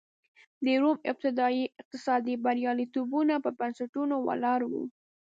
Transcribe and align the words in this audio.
د 0.65 0.67
روم 0.81 0.97
ابتدايي 1.11 1.63
اقتصادي 1.81 2.35
بریالیتوبونه 2.45 3.33
پر 3.43 3.53
بنسټونو 3.59 4.15
ولاړ 4.27 4.59
و 4.71 4.73